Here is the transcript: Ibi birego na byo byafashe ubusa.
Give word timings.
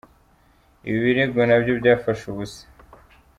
Ibi 0.87 0.99
birego 1.05 1.39
na 1.47 1.55
byo 1.61 1.73
byafashe 1.79 2.23
ubusa. 2.31 2.63